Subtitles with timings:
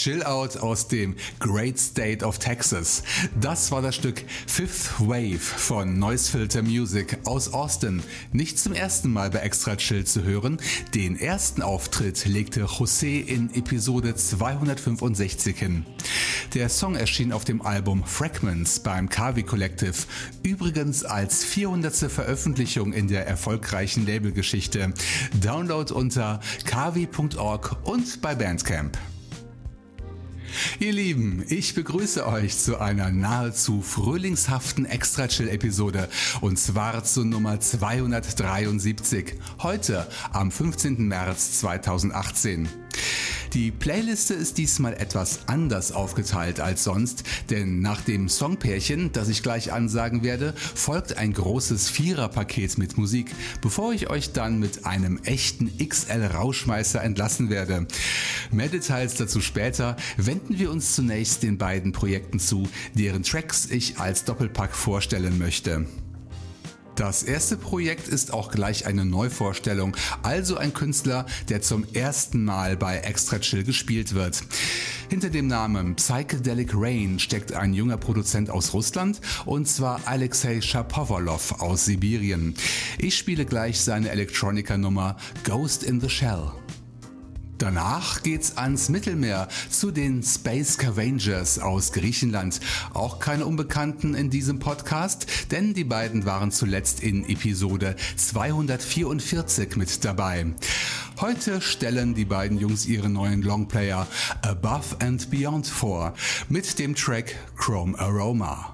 [0.00, 3.02] Chill Out aus dem Great State of Texas.
[3.38, 8.02] Das war das Stück Fifth Wave von Noise Filter Music aus Austin.
[8.32, 10.56] Nicht zum ersten Mal bei Extra Chill zu hören.
[10.94, 15.84] Den ersten Auftritt legte José in Episode 265 hin.
[16.54, 20.06] Der Song erschien auf dem Album Fragments beim Kavi Collective,
[20.42, 22.10] übrigens als 400.
[22.10, 24.94] Veröffentlichung in der erfolgreichen Labelgeschichte.
[25.34, 28.96] Download unter kavi.org und bei Bandcamp.
[30.78, 36.08] Ihr Lieben, ich begrüße euch zu einer nahezu frühlingshaften Extra-Chill-Episode
[36.40, 41.06] und zwar zur Nummer 273, heute am 15.
[41.06, 42.79] März 2018.
[43.52, 49.42] Die Playliste ist diesmal etwas anders aufgeteilt als sonst, denn nach dem Songpärchen, das ich
[49.42, 55.18] gleich ansagen werde, folgt ein großes Viererpaket mit Musik, bevor ich euch dann mit einem
[55.24, 57.88] echten XL-Rauschmeißer entlassen werde.
[58.52, 63.98] Mehr Details dazu später, wenden wir uns zunächst den beiden Projekten zu, deren Tracks ich
[63.98, 65.86] als Doppelpack vorstellen möchte.
[66.96, 72.76] Das erste Projekt ist auch gleich eine Neuvorstellung, also ein Künstler, der zum ersten Mal
[72.76, 74.42] bei Extra Chill gespielt wird.
[75.08, 81.60] Hinter dem Namen Psychedelic Rain steckt ein junger Produzent aus Russland und zwar Alexei Shapovalov
[81.60, 82.54] aus Sibirien.
[82.98, 86.52] Ich spiele gleich seine Electronica-Nummer Ghost in the Shell.
[87.60, 92.58] Danach geht's ans Mittelmeer zu den Space Scavengers aus Griechenland.
[92.94, 100.06] Auch keine Unbekannten in diesem Podcast, denn die beiden waren zuletzt in Episode 244 mit
[100.06, 100.46] dabei.
[101.20, 104.06] Heute stellen die beiden Jungs ihren neuen Longplayer
[104.40, 106.14] Above and Beyond vor
[106.48, 108.72] mit dem Track Chrome Aroma.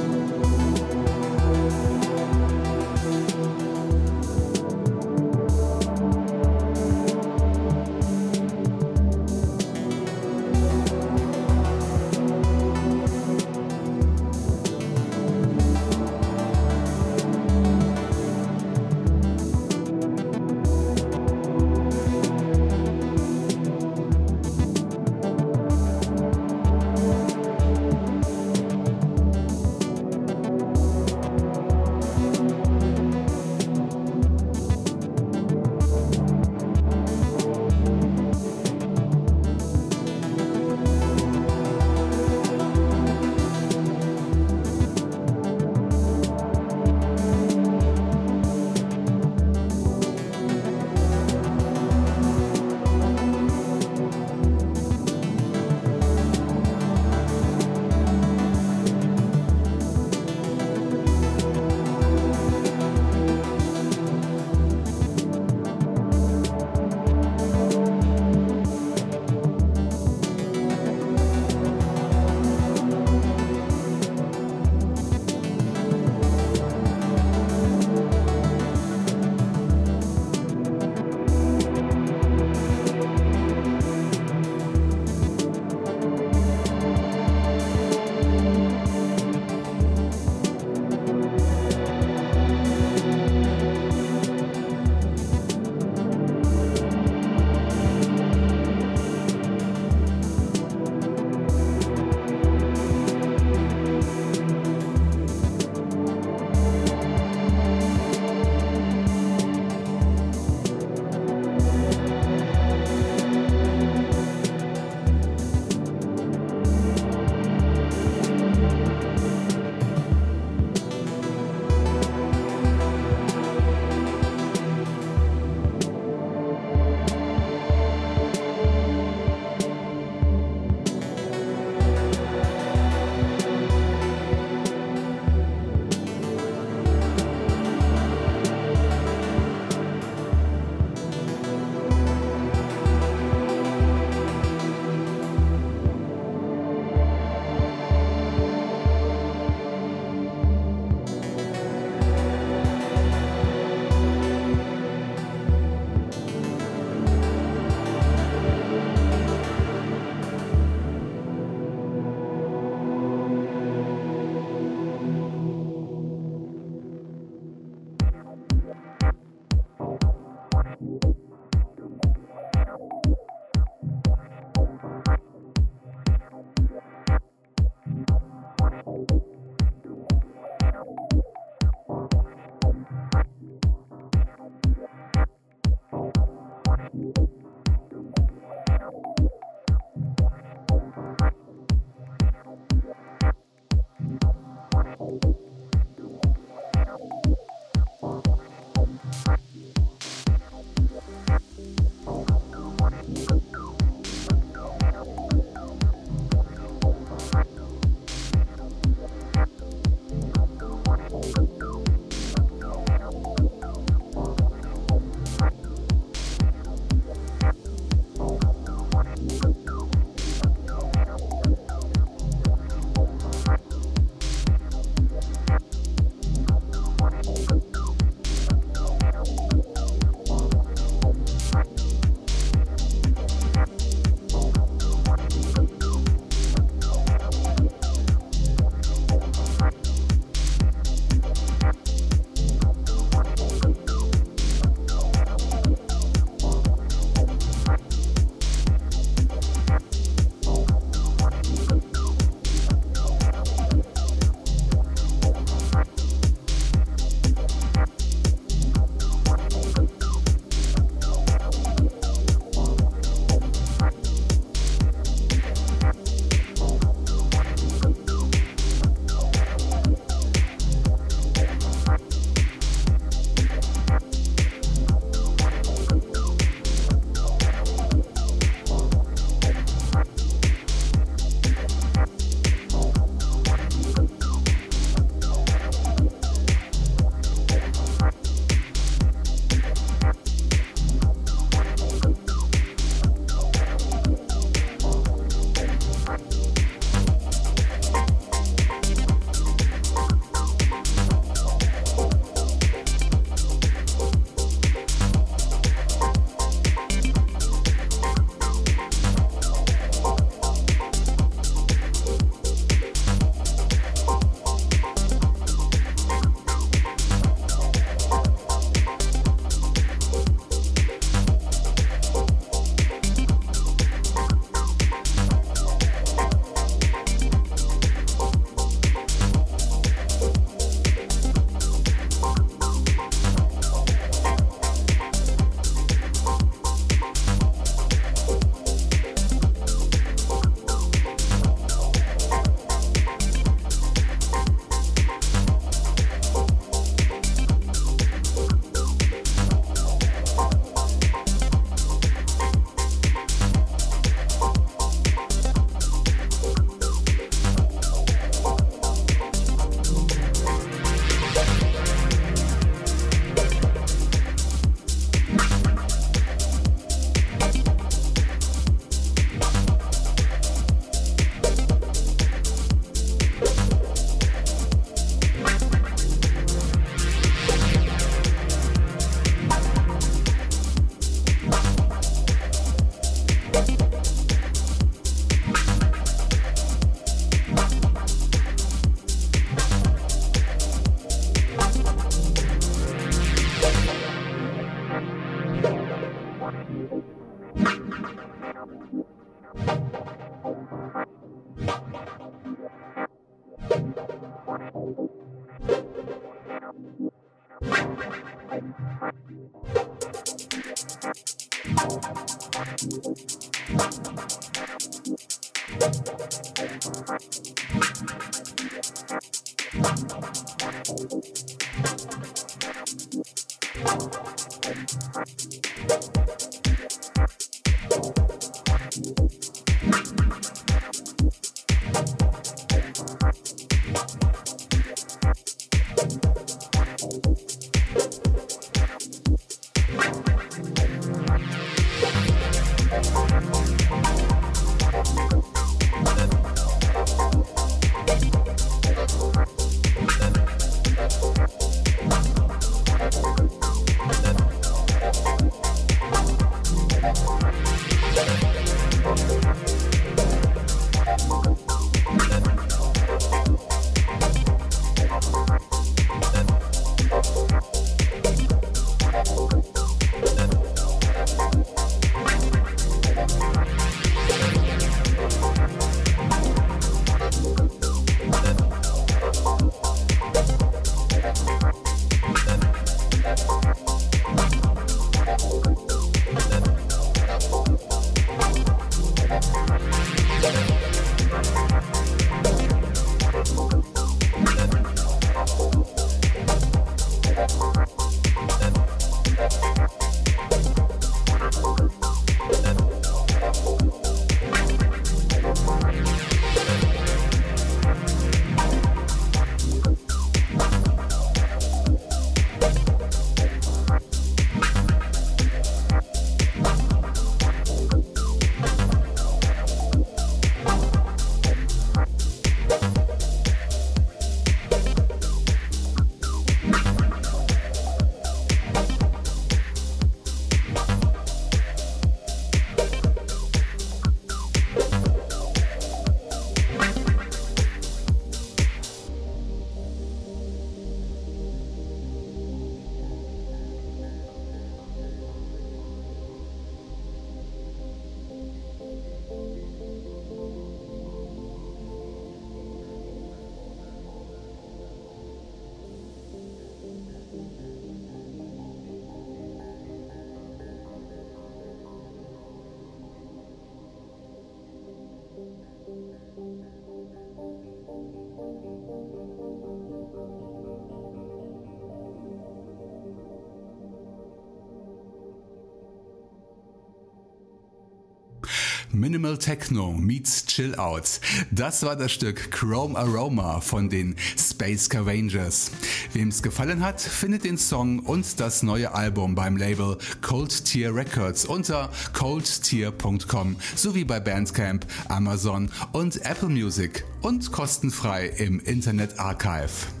[578.93, 581.21] Minimal Techno meets Chill Out.
[581.51, 585.71] Das war das Stück Chrome Aroma von den Space Scavengers.
[586.13, 590.93] Wem es gefallen hat, findet den Song und das neue Album beim Label Cold Tier
[590.93, 600.00] Records unter coldtier.com sowie bei Bandcamp, Amazon und Apple Music und kostenfrei im Internet Archive.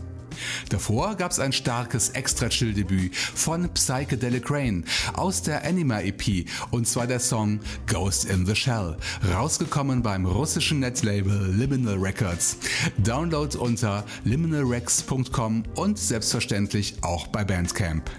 [0.69, 7.07] Davor gab es ein starkes Extra-Chill-Debüt von Psychedelic Rain aus der Anima EP und zwar
[7.07, 8.97] der Song Ghost in the Shell,
[9.33, 12.57] rausgekommen beim russischen Netlabel Liminal Records.
[12.97, 18.09] Download unter liminalrex.com und selbstverständlich auch bei Bandcamp.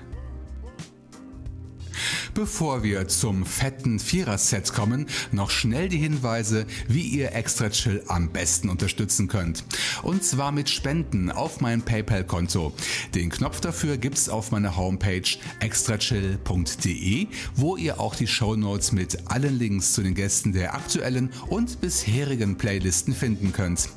[2.35, 8.31] Bevor wir zum fetten Vierer-Set kommen, noch schnell die Hinweise, wie ihr Extra Chill am
[8.31, 9.65] besten unterstützen könnt.
[10.03, 12.73] Und zwar mit Spenden auf mein PayPal-Konto.
[13.15, 15.29] Den Knopf dafür gibt's auf meiner Homepage
[15.61, 21.31] extrachill.de, wo ihr auch die Show Notes mit allen Links zu den Gästen der aktuellen
[21.49, 23.91] und bisherigen Playlisten finden könnt.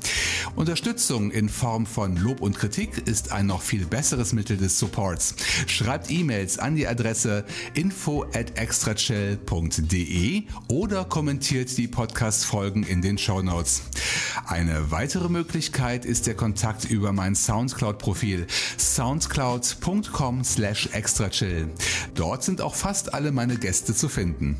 [0.56, 5.34] Unterstützung in Form von Lob und Kritik ist ein noch viel besseres Mittel des Supports.
[5.66, 13.82] Schreibt E-Mails an die Adresse info extrachill.de oder kommentiert die Podcast-Folgen in den Show Notes.
[14.46, 18.46] Eine weitere Möglichkeit ist der Kontakt über mein Soundcloud-Profil
[18.78, 21.68] soundcloud.com slash extrachill.
[22.14, 24.56] Dort sind auch fast alle meine Gäste zu finden.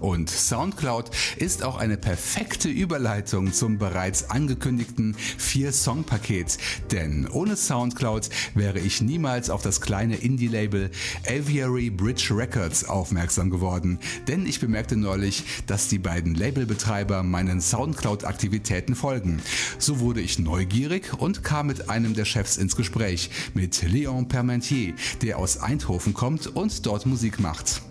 [0.00, 6.58] Und SoundCloud ist auch eine perfekte Überleitung zum bereits angekündigten Vier-Song-Paket,
[6.90, 10.90] denn ohne SoundCloud wäre ich niemals auf das kleine Indie-Label
[11.28, 18.94] Aviary Bridge Records aufmerksam geworden, denn ich bemerkte neulich, dass die beiden Labelbetreiber meinen SoundCloud-Aktivitäten
[18.94, 19.42] folgen.
[19.78, 24.94] So wurde ich neugierig und kam mit einem der Chefs ins Gespräch, mit Leon Permentier,
[25.20, 27.82] der aus Eindhoven kommt und dort Musik macht.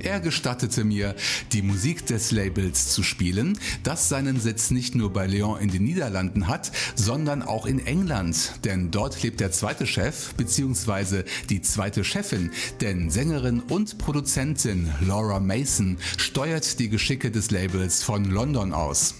[0.00, 1.14] Er gestattete mir,
[1.52, 5.84] die Musik des Labels zu spielen, das seinen Sitz nicht nur bei Lyon in den
[5.84, 8.52] Niederlanden hat, sondern auch in England.
[8.64, 11.24] Denn dort lebt der zweite Chef bzw.
[11.50, 18.24] die zweite Chefin, denn Sängerin und Produzentin Laura Mason steuert die Geschicke des Labels von
[18.24, 19.14] London aus.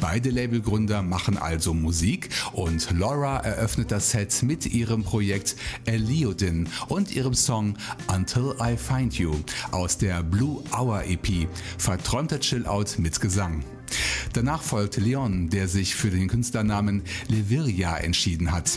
[0.00, 7.10] Beide Labelgründer machen also Musik und Laura eröffnet das Set mit ihrem Projekt Eliodin und
[7.10, 7.76] ihrem Song
[8.14, 9.34] Until I Find You
[9.70, 13.64] aus der Blue Hour EP, verträumter Chillout mit Gesang.
[14.32, 18.70] Danach folgt Leon, der sich für den Künstlernamen Leviria entschieden hat.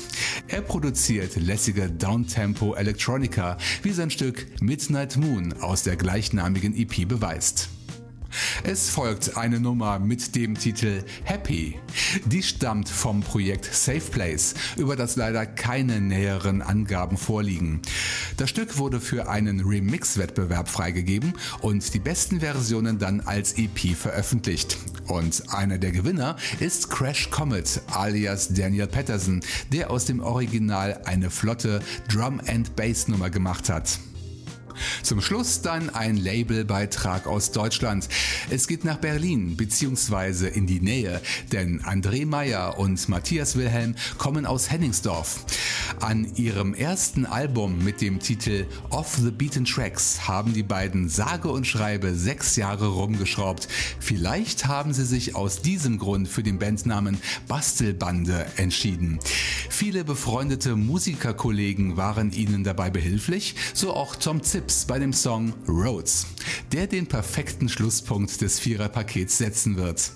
[0.48, 7.70] Er produziert lässige Downtempo Electronica, wie sein Stück Midnight Moon aus der gleichnamigen EP beweist.
[8.64, 11.80] Es folgt eine Nummer mit dem Titel Happy.
[12.26, 17.82] Die stammt vom Projekt Safe Place, über das leider keine näheren Angaben vorliegen.
[18.38, 24.78] Das Stück wurde für einen Remix-Wettbewerb freigegeben und die besten Versionen dann als EP veröffentlicht.
[25.08, 29.42] Und einer der Gewinner ist Crash Comet alias Daniel Patterson,
[29.72, 34.00] der aus dem Original eine flotte Drum and Bass Nummer gemacht hat.
[35.04, 38.08] Zum Schluss dann ein Labelbeitrag aus Deutschland.
[38.50, 40.48] Es geht nach Berlin bzw.
[40.48, 45.46] in die Nähe, denn André Meyer und Matthias Wilhelm kommen aus Henningsdorf.
[46.00, 51.50] An ihrem ersten Album mit dem Titel Off the Beaten Tracks haben die beiden sage
[51.50, 53.68] und schreibe sechs Jahre rumgeschraubt.
[54.00, 59.20] Vielleicht haben sie sich aus diesem Grund für den Bandnamen Bastelbande entschieden.
[59.70, 66.28] Viele befreundete Musikerkollegen waren ihnen dabei behilflich, so auch Tom Zips bei dem Song Roads,
[66.72, 70.12] der den perfekten Schlusspunkt des Viererpakets setzen wird.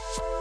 [0.00, 0.39] you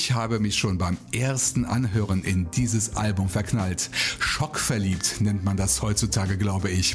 [0.00, 3.90] Ich habe mich schon beim ersten Anhören in dieses Album verknallt.
[4.20, 6.94] Schockverliebt nennt man das heutzutage, glaube ich.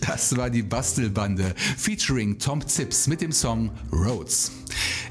[0.00, 4.50] Das war die Bastelbande featuring Tom Zips mit dem Song Roads.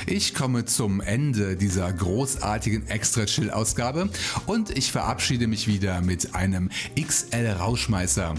[0.06, 4.10] Ich komme zum Ende dieser großartigen Extra Chill Ausgabe
[4.46, 8.34] und ich verabschiede mich wieder mit einem XL Rauschmeißer.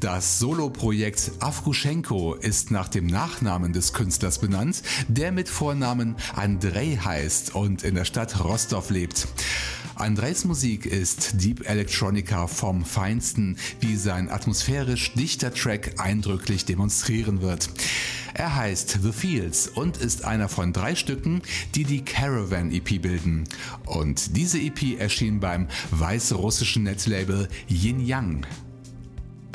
[0.00, 7.54] Das Soloprojekt Avguschenko ist nach dem Nachnamen des Künstlers benannt, der mit Vornamen Andrei heißt
[7.54, 9.26] und in der Stadt Rostov lebt.
[9.94, 17.70] Andreis Musik ist Deep Electronica vom Feinsten, wie sein atmosphärisch dichter Track eindrücklich demonstrieren wird.
[18.34, 21.40] Er heißt The Fields und ist einer von drei Stücken,
[21.74, 23.44] die die Caravan EP bilden.
[23.86, 28.46] Und diese EP erschien beim weißrussischen Netlabel Yin Yang.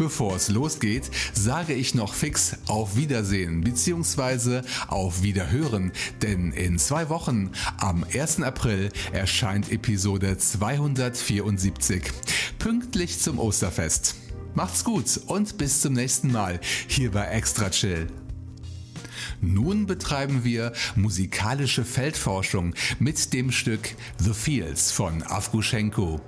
[0.02, 4.62] Bevor es losgeht, sage ich noch fix auf Wiedersehen bzw.
[4.88, 5.92] auf Wiederhören,
[6.24, 8.42] denn in zwei Wochen, am 1.
[8.42, 12.02] April, erscheint Episode 274,
[12.58, 14.16] pünktlich zum Osterfest.
[14.56, 18.08] Macht's gut und bis zum nächsten Mal hier bei Extra Chill.
[19.42, 26.22] Nun betreiben wir musikalische Feldforschung mit dem Stück The Fields von Avguschenko.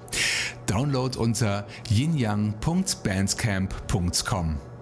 [0.65, 4.72] Download unter yinyang.bandcamp.com.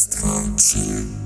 [0.00, 1.19] extra chill.